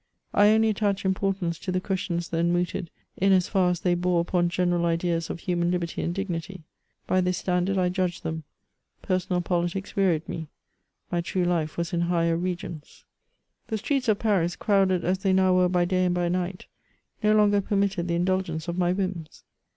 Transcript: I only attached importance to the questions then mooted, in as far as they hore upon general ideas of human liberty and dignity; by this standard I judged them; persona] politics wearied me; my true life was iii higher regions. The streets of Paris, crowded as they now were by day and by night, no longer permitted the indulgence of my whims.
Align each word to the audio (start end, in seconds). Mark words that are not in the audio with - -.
I 0.33 0.49
only 0.49 0.69
attached 0.69 1.05
importance 1.05 1.59
to 1.59 1.71
the 1.71 1.79
questions 1.79 2.29
then 2.29 2.51
mooted, 2.51 2.89
in 3.17 3.31
as 3.31 3.47
far 3.47 3.69
as 3.69 3.81
they 3.81 3.93
hore 3.93 4.19
upon 4.19 4.49
general 4.49 4.87
ideas 4.87 5.29
of 5.29 5.41
human 5.41 5.69
liberty 5.69 6.01
and 6.01 6.11
dignity; 6.11 6.63
by 7.05 7.21
this 7.21 7.37
standard 7.37 7.77
I 7.77 7.89
judged 7.89 8.23
them; 8.23 8.43
persona] 9.03 9.41
politics 9.41 9.95
wearied 9.95 10.27
me; 10.27 10.47
my 11.11 11.21
true 11.21 11.43
life 11.43 11.77
was 11.77 11.93
iii 11.93 11.99
higher 11.99 12.35
regions. 12.35 13.05
The 13.67 13.77
streets 13.77 14.07
of 14.07 14.17
Paris, 14.17 14.55
crowded 14.55 15.05
as 15.05 15.19
they 15.19 15.33
now 15.33 15.53
were 15.53 15.69
by 15.69 15.85
day 15.85 16.05
and 16.05 16.15
by 16.15 16.29
night, 16.29 16.65
no 17.21 17.35
longer 17.35 17.61
permitted 17.61 18.07
the 18.07 18.15
indulgence 18.15 18.67
of 18.67 18.79
my 18.79 18.91
whims. 18.93 19.43